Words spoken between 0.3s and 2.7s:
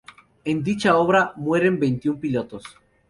En dicha obra, mueren veintiún pilotos.